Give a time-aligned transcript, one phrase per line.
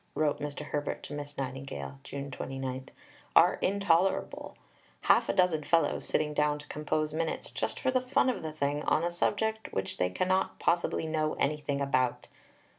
[0.15, 0.65] wrote Mr.
[0.65, 2.89] Herbert to Miss Nightingale (June 29),
[3.35, 4.57] "are intolerable
[5.01, 8.51] half a dozen fellows sitting down to compose Minutes just for the fun of the
[8.51, 12.27] thing on a subject which they cannot possibly know anything about!